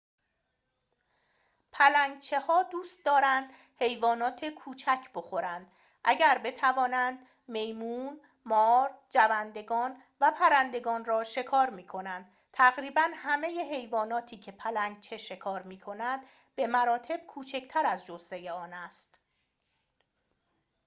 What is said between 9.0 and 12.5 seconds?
جوندگان و پرندگان را شکار می‌کنند